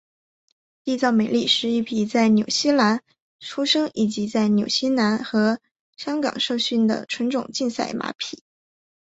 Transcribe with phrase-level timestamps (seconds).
[0.83, 3.03] 缔造美丽是一匹在纽西兰
[3.39, 5.59] 出生以及在纽西兰和
[5.95, 8.41] 香港受训的纯种竞赛马匹。